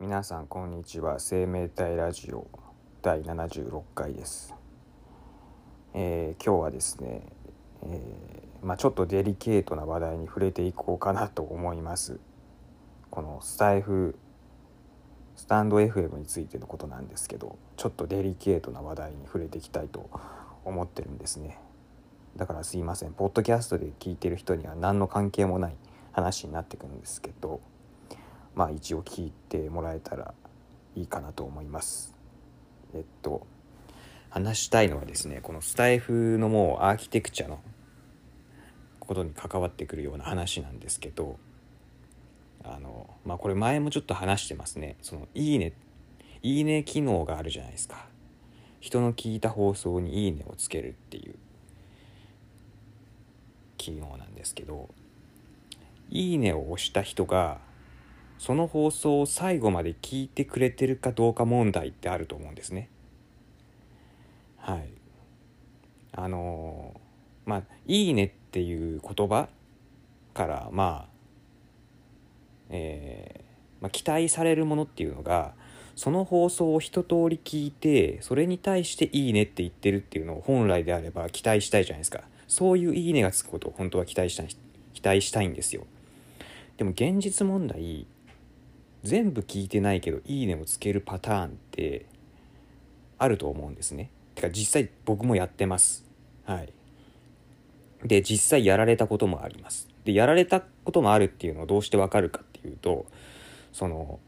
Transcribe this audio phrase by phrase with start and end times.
[0.00, 1.18] 皆さんこんにちは。
[1.18, 2.46] 生命体ラジオ
[3.02, 4.54] 第76回です、
[5.92, 7.26] えー今日はですね、
[7.82, 12.20] えーまあ、ちょっとデリケートな話題に触れていこうかなと思います。
[13.10, 14.16] このスタイフ
[15.34, 20.10] スタンド FM についてのことなんですけどちょっとデリケートな話題に触れていきたいと
[20.64, 21.58] 思ってるんですね。
[22.36, 23.14] だからすいません。
[23.14, 25.76] ポッドキャストで聞いてる人には何の関係もない
[26.12, 27.60] 話になってくるんですけど
[28.58, 30.34] まあ一応聞いてもらえたら
[30.96, 32.12] いいかなと思います。
[32.92, 33.46] えっと
[34.30, 37.60] 話したいのはですねこのスタイフのもうアーキテクチャの
[38.98, 41.38] ことに関わってくるような話なんですけど
[42.64, 45.72] あのまあこれ前もちょっと話してますねそのいいね
[46.42, 48.06] いいね機能があるじゃないですか
[48.80, 51.36] 人の聞いた放送にいいねをつけるっていう
[53.76, 54.88] 機能なんですけど
[56.10, 57.67] いいねを押した人が
[58.38, 62.88] その放送を最後まで聞いてくれてるかどうか問題ってあると思うんですね。
[64.58, 64.88] はい。
[66.12, 67.00] あの
[67.46, 69.48] まあ「いいね」っていう言葉
[70.34, 71.18] からまあ
[72.70, 73.48] えー
[73.80, 75.54] まあ、期待されるものっていうのが
[75.94, 84.44] その放送を一通り聞いてそれに対して「いいね」って言ってるっていうのを本来であれば期待したいじゃないですかそういう「いいね」がつくことを本当は期待した
[84.92, 85.86] 期待したいんですよ
[86.76, 88.06] でも現実問題
[89.02, 92.06] 全部聞いてないけど「いいね」をつけるパターンって
[93.18, 94.10] あると思うんですね。
[94.34, 96.04] てか実際僕もやってます。
[96.44, 96.72] はい。
[98.04, 99.88] で実際やられたこともあります。
[100.04, 103.06] でやられたこともあるっていうのをどうしてわかるかっていうと
[103.72, 104.20] その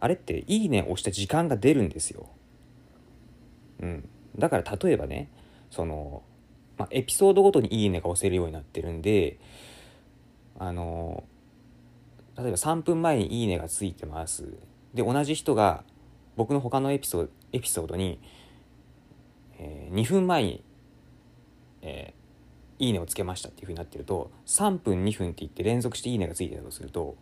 [0.00, 2.28] あれって「いいね」を押した時間が出るんですよ。
[3.80, 4.08] うん。
[4.38, 5.28] だから例えばね
[5.70, 6.22] その、
[6.76, 9.38] まあ、エピソードごとに「いいね」が押せるようになってるんで
[10.58, 11.24] あの
[12.40, 14.56] 例えば3分前に「いいね」がついてます
[14.94, 15.84] で同じ人が
[16.36, 18.20] 僕の他のエピソードエピソードに、
[19.58, 20.64] えー2分前に、
[21.82, 22.20] えー
[22.80, 27.14] いいねをつけましたっていうふうになってると3分2分って言って連続していいねがついてたとすると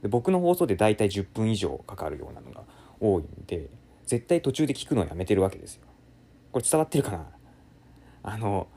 [0.00, 2.64] で僕の放送で大体10分以上かかるようなのが
[2.98, 3.68] 多いんで
[4.06, 5.82] 絶対途中で聞くのをやめてるわけですよ。
[6.50, 7.26] これ伝わってるかな？
[8.22, 8.68] あの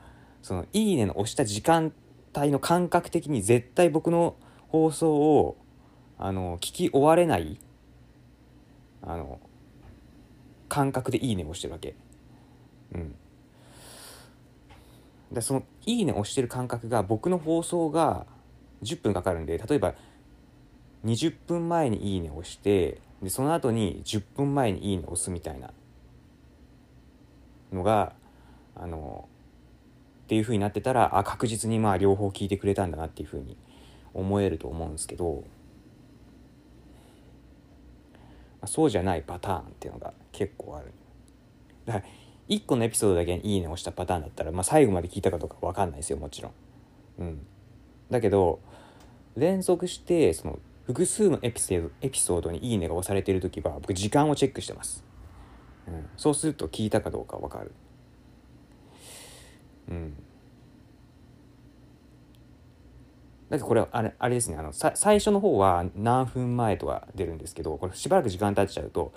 [0.42, 1.92] その「いいね」の押した時間
[2.36, 4.36] 帯の感覚的に絶対僕の
[4.68, 5.56] 放送を
[6.18, 7.58] あの聞き終われない
[9.02, 9.38] あの
[10.68, 11.94] 感覚で「いいね」をしてるわけ。
[12.92, 13.14] うん。
[15.32, 18.26] でその「いいね」を押してる感覚が僕の放送が
[18.82, 19.94] 10分かかるんで例えば
[21.04, 25.72] 20分前に「いいね」を押してでその後に10分前に「いいね」を押すみたいな
[27.72, 28.12] のが
[28.74, 29.28] あの
[30.24, 33.56] っていう風になってたらあ確実にまあ両方聞いてくれたんだなっていう風に
[34.12, 35.44] 思えると思うんですけど、
[38.55, 40.92] まあそうじゃないパターンっていうのが結構ある。
[41.84, 42.04] だから
[42.48, 46.52] 1個のエピソードだけに「いいね」を押したパターンだったら、まあ、最後まで聞いたかどうか分かんないですよもちろん。
[47.18, 47.46] うん、
[48.10, 48.60] だけど
[49.36, 55.04] 連続してその複数のエピソードエピソードに「いいね」が押されてる時は僕時間をチェックしてます。
[55.88, 57.72] うん、そうすると聞いたかどうか分かる。
[59.88, 60.14] うん、
[63.48, 69.12] だってこれあれあれですねあの最初の方は何分前とか出るんですけどこれしばらく時間経っちゃうと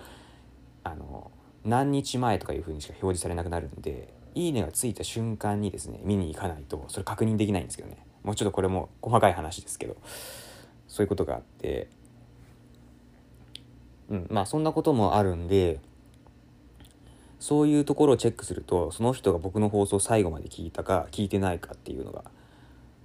[0.84, 1.32] あの
[1.66, 7.98] 何日前とかいうふうにしか表示されなくなるんで「いいね」がついた瞬間にですね見に行かないとそれ確認できないんですけどね。
[8.24, 9.96] もうちょっとこれも細かい話ですけど
[10.88, 11.88] そういうことがあって
[14.10, 15.80] うんまあそんなこともあるんで
[17.40, 22.26] そういうところをチェックするとその人が僕の放送最後まで聞いたか聞いてないかっていうのが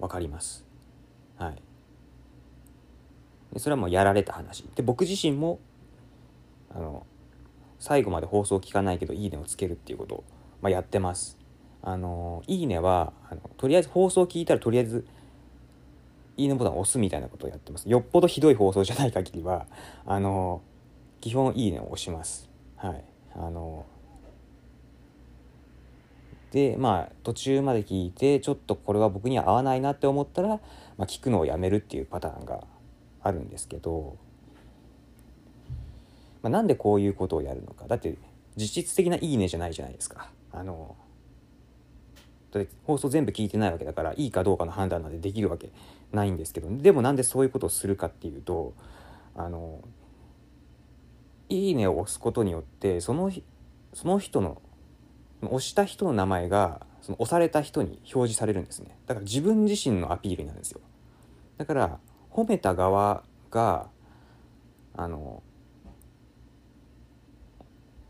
[0.00, 0.64] 分かります。
[1.36, 1.62] はい。
[3.52, 4.64] でそれはもうやられた話。
[4.74, 5.60] で僕自身も
[6.70, 7.06] あの
[7.78, 10.24] 最後まで放送聞かないけど「いいね」をつけるっていうことを、
[10.60, 11.38] まあ、やってます。
[11.82, 15.06] あの「いいねは」あのとりあえず放送聞いたらとりあえず
[16.36, 17.88] 「いいね」ボタンを押すみたいなことをやってます。
[17.88, 19.66] よっぽどひどい放送じゃない限りは
[20.06, 20.62] あの
[21.20, 22.48] 基本「いいね」を押します。
[22.76, 23.04] はい。
[23.36, 23.84] あの
[26.52, 30.60] でまあ途中まで聞いてちょっとこれは僕には合わないなって思ったら、
[30.96, 32.64] まあ、聞くのをやめるっていうパターンが
[33.22, 34.16] あるんですけど、
[36.42, 38.16] まあ、なんでこういうことをやるのかだって
[38.56, 40.30] 実質的な「いいね」じゃないじゃないですか。
[40.52, 40.96] あの
[42.84, 45.70] 放送全部聞いてないわけだからいいかどうかの判断なんてできるわけ
[46.12, 48.74] ないんですけどでもなんでそういうことをするかっていうと
[49.34, 49.80] あの
[51.50, 53.32] 「いいね」を押すことによってその
[53.92, 54.62] その人の
[55.42, 58.96] 押した人の名前がその押された人に表示されるんですね。
[59.06, 60.80] だから自分自身のアピールなんですよ。
[61.58, 61.98] だから
[62.30, 63.88] 褒めた側が
[64.96, 65.42] あの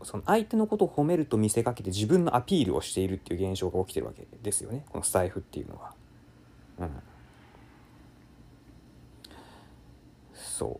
[0.01, 4.85] その相手のことを褒めると見せかけて自分のアピールをしているっていう現象が起きてるわけですよね。
[4.89, 5.93] このスタイフっていうのは。
[6.79, 6.89] うん、
[10.33, 10.79] そ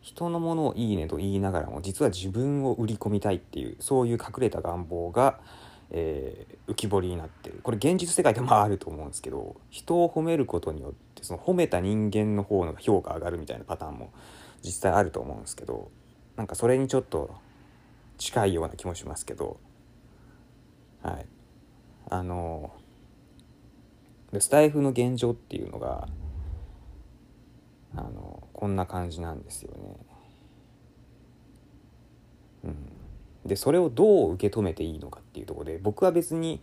[0.00, 5.38] 人のものを「いいね」と言いながらも実は自分を売り込みたいっていうそういう隠れた願望が、
[5.92, 7.60] えー、浮き彫りになってる。
[7.62, 14.10] これ現実世界でもあると思うんですけど人を褒めることによってその褒めた人間の方の評価上がるみたいなパターンも
[14.64, 15.90] 実際あると思うんですけど
[16.36, 17.34] なんかそれにちょっと
[18.16, 19.58] 近いような気もしますけど
[21.02, 21.26] はい。
[22.08, 22.72] あの
[24.38, 26.08] スタイフの現状っていうのが
[27.94, 29.96] あのこんな感じなんですよね。
[32.64, 32.76] うん、
[33.44, 36.62] でそれをどう受け止めていいのかっていうとこで僕は別に、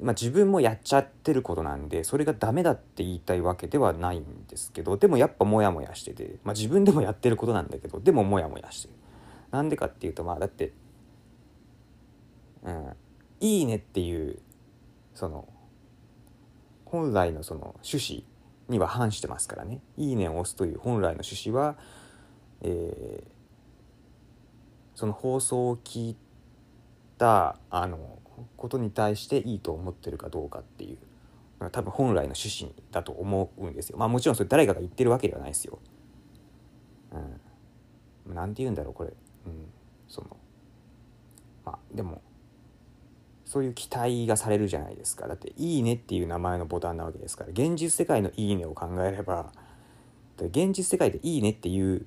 [0.00, 8.94] まあ、自分もやっちゃってることなんでそれがダメだって言いたいわけではないんですけどでもやっぱモヤモヤしてて、まあ、自分でもやってることなんだけどでもモヤモヤしてる。
[9.50, 10.72] なんでかっていうとまあだって
[12.64, 12.92] うん
[13.40, 14.40] 「いいね」っていう
[15.14, 15.48] その
[16.84, 18.24] 本来のその趣旨
[18.68, 21.76] には反してますからね「いいね」を押すという本来の趣旨は、
[22.62, 23.43] えー、
[24.94, 26.16] その放送を聞い
[27.18, 28.18] たあの
[28.56, 33.98] ことに対していいと思ってるかどうかっていう多分本来の趣旨だと思うんですよ。
[33.98, 35.78] まあもちろんそれ誰かが言ってるわけではないですよ。
[38.26, 38.34] うん。
[38.34, 39.10] なんて言うんだろうこれ。
[39.46, 39.66] うん。
[40.08, 40.36] その
[41.64, 42.20] まあでも
[43.44, 49.52] そういう期待がされるじゃないですかだって「いいね」っていう名前のボタンなわけですから現実世界の「いいね」を考えれば
[50.38, 52.06] 現実世界で「いいね」っていう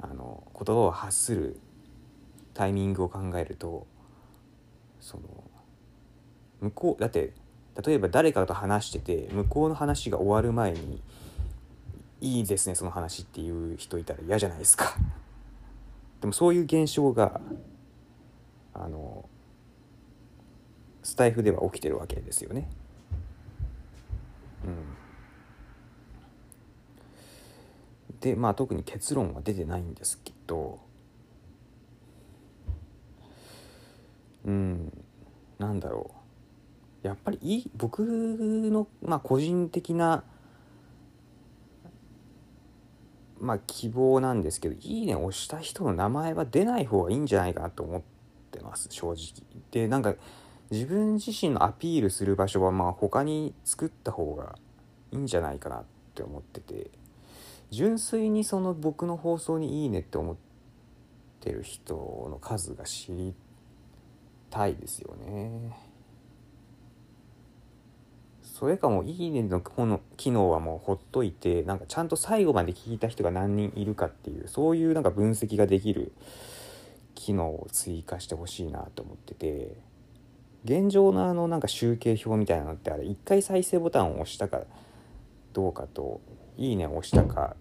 [0.00, 1.60] あの言葉を発する
[2.54, 3.86] タイミングを考えると
[5.00, 5.22] その
[6.60, 7.32] 向こうだって
[7.84, 11.00] 例えば誰かと話してて向こうの話が終わる前に
[12.20, 14.96] 「いいですねその話」っていう人いたら嫌じゃないですか。
[16.20, 17.40] でもそういう現象が
[18.74, 19.28] あの
[21.04, 22.68] スタイフでは起きてるわけですよね。
[24.64, 24.97] うん、
[28.20, 30.80] でまあ特に結論は出てないんですけど。
[34.44, 35.04] うん。
[35.58, 36.10] なんだろ
[37.04, 37.06] う。
[37.06, 40.24] やっぱりいい僕の、まあ、個人的な
[43.40, 48.02] まあ希望なんですけど「いいね」を押した人の名前は出ない方がいいんじゃないかなと思っ
[48.50, 49.16] てます正直。
[49.70, 50.14] でなんか
[50.70, 54.58] 自分自身のアピールする場所はまあ他に作った方が
[55.12, 55.84] いいんじゃないかなっ
[56.14, 56.90] て思ってて。
[57.70, 60.36] 純粋にその僕の放送に「いいね」って思っ
[61.40, 61.94] てる人
[62.30, 63.34] の数が知り
[64.50, 65.76] たいですよね。
[68.42, 76.12] それかも「いいね」のこの機能はもうほっといてなんかちゃんと最後まで聞いた人が何人いるかっていうそういうなんか分析ができる
[77.14, 79.88] 機能を追加してほしいなと思ってて。
[80.64, 84.62] 現状のあのなんか集計表みたいなのってあれ1回再生ボタンを押したか
[85.52, 86.20] どうかと
[86.58, 87.56] 「いいね」を押したか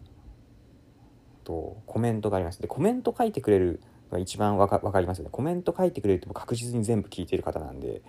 [1.44, 2.62] とコメントがあります。
[2.62, 3.80] でコメント書いてくれる
[4.12, 5.30] のが一番わかりますよね。
[5.32, 8.02] コメント書いてくれると確実に全部聞いてる方なんで、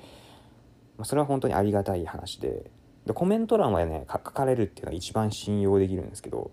[0.97, 2.71] まあ、それは本当にありがたい話で。
[3.07, 6.51] でコメント欄はね書かれるっていうのが一番信用できるんですけど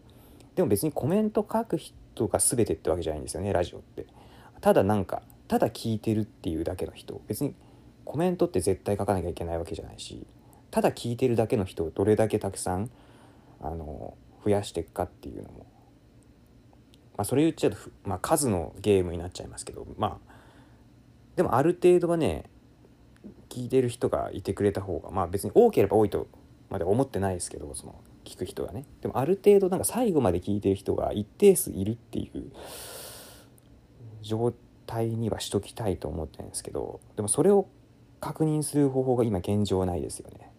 [0.55, 4.05] でも別にコメント書く人が全てってわけじゃないんですよねラジオって。
[4.61, 7.19] ただなんかただ聞いてるっていうだけの人。
[7.27, 7.53] 別に
[8.05, 10.25] コメントって絶対書かなきゃいけないわけじゃないし
[10.71, 12.89] ただ聞いてるだけの人をどれだけたくさん
[13.61, 15.65] あの増やしていくかっていうのも、
[17.17, 20.35] まあ、それ言っちゃうと、まあ、数のゲームになっちゃいますけどまあ
[21.35, 22.45] でもある程度はね
[23.49, 26.27] 聞いてる人がいてくれた方がまあ別に多ければ多いと
[26.69, 32.51] まで思ってないですけどその聞く人がねでもある程度なんか最後まで聞いてる人が一定数いるっていう
[34.21, 34.53] 状
[34.85, 37.67] 態にはしときたいと思ってるんですけどでもそれを
[38.19, 40.51] 確認する方法が今現状ないですよね。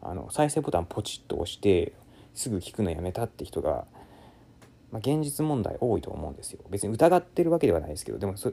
[0.00, 1.92] あの再生ボタンポチッと押して
[2.38, 3.84] すぐ聞くのやめたって人が、
[4.92, 6.60] まあ、現実問題多いと思うんですよ。
[6.70, 8.52] 別に疑ってるわけではないですけどでもそ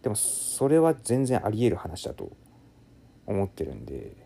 [0.00, 2.32] でもそれは全然ありえる話だと
[3.26, 4.16] 思ってるんで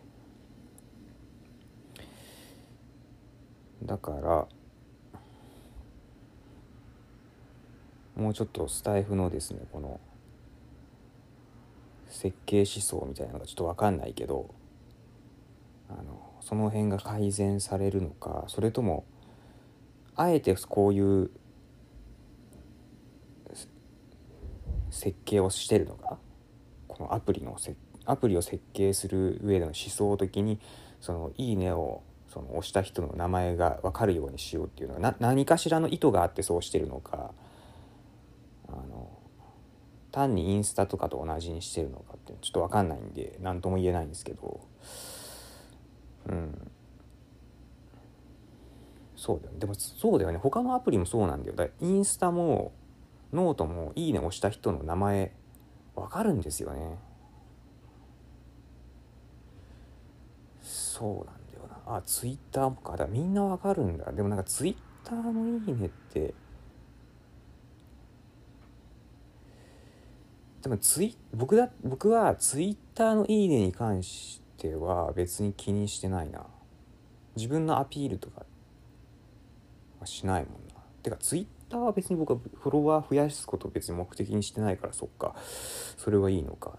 [3.83, 4.47] だから
[8.15, 9.99] もうちょっとスタイフのですねこの
[12.07, 14.49] 設計思想みたいなのがちょっと分かんないけど
[15.89, 19.05] あのその辺が改善されるのかそれとも
[20.15, 21.29] あえてこういう
[24.89, 26.17] 設計をしてるのか
[26.87, 30.59] このアプリのせアプリを設計する上での思想的に
[30.99, 37.31] その「いいね」をその押した人の名前が分かるようにしようっていうのは何かしらの意図があってそうしてるのか
[38.67, 39.11] あの
[40.11, 44.61] 単にインスタとかと同じにしてるのかってちょっと分かんないんで何とも言えないんですけど
[46.29, 46.71] うん。
[49.15, 49.59] そうだよね。
[49.59, 50.37] でもそうだよね。
[50.37, 51.55] 他のアプリもそうなんだよ。
[51.55, 52.71] だからインスタも
[53.33, 55.33] ノートも「いいね」押した人の名前
[55.95, 56.97] 分かるんですよね。
[60.61, 61.97] そうなんだよな。
[61.97, 62.95] あツイッターもか。
[62.95, 64.11] だみんな分かるんだ。
[64.11, 66.33] でもなんかツイッターの「いいね」って。
[70.61, 76.45] でもツイ僕だ僕はツイッターの「いいね」に関しては別に気にしてないな。
[77.35, 78.43] 自分のアピールとか
[79.99, 80.81] はしないもんな。
[81.01, 85.35] てかツイッターは別に僕はフォロワー増やすことを別に目的にしてないからそっか。
[85.97, 86.77] それはいいのか。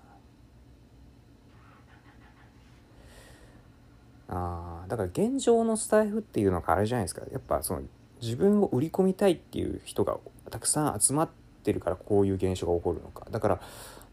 [4.28, 7.22] あだから現状のスタイフっていうのがあれじゃないですか。
[7.32, 7.82] やっぱその
[8.22, 10.18] 自分を売り込みたいっていう人が
[10.50, 11.28] たくさん集まっ
[11.64, 13.26] てるからこういう現象が起こるのか。
[13.30, 13.60] だから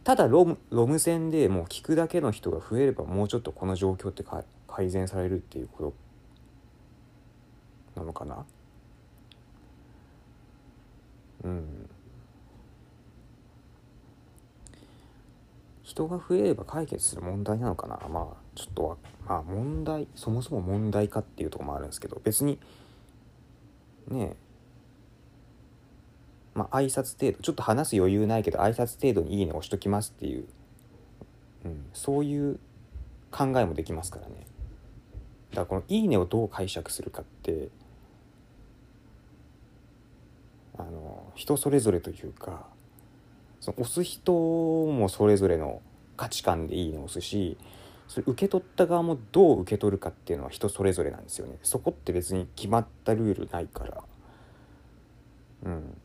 [0.07, 4.23] ただロムロム線でもう聞くだけの人が増えればもうちょっとこの状況って
[4.65, 5.93] 改善されるっていうこ
[7.93, 8.45] となのかな？
[11.43, 11.89] うん。
[15.83, 17.99] 人が増えれば解決する問題なのかな？
[18.07, 18.95] まあちょっとは
[19.27, 22.57] まあ問題そもそも問題かっていうとこもあるんですけど別に
[24.07, 24.46] ねえ
[26.57, 30.45] まあ挨拶程度ちょっと話す余裕ないけど挨拶程度に「いいね」押しときますっていう、
[31.65, 32.59] うん、そういう
[33.31, 34.47] 考えもできますからね。
[35.51, 37.69] だからこの「いいね」をどう解釈するかって
[40.77, 42.65] あの人それぞれというか
[43.61, 45.81] その押す人もそれぞれの
[46.15, 47.57] 価値観でいいねを押すし
[48.07, 51.57] それ受け取った側もどう受け取るかっていうのは人それぞれなんですよね。
[51.61, 54.03] そこって別に決まったルールないから。
[55.63, 55.97] うん。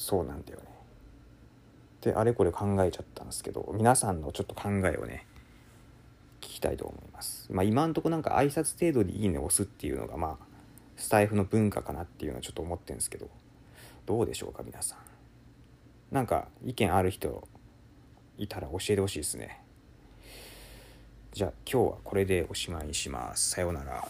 [0.00, 0.64] そうなんだよね。
[2.00, 5.26] であれこれ考えちゃったんですけど皆さんのちょっと考えをね
[6.40, 7.52] 聞きたいと思います。
[7.52, 10.44] まあ今んとこなんか挨拶程度にいいねを押すっていうのがまあ
[10.96, 13.28] スタイフの文化かなっていうのはちょっと思ってるんですけど
[14.06, 14.98] どうでしょうか皆さん。
[16.14, 17.46] なんか意見ある人
[18.38, 19.60] いたら教えてほしいですね。
[21.32, 23.50] じゃあ今日はこれでおしまいにします。
[23.50, 24.08] さようなら。